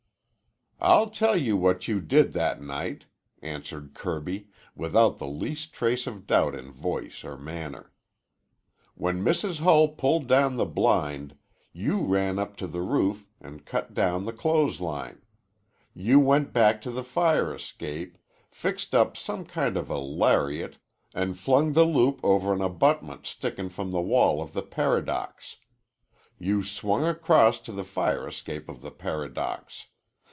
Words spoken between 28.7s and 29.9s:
the Paradox.